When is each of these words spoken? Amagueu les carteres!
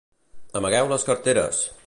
Amagueu 0.61 0.89
les 0.93 1.07
carteres! 1.11 1.63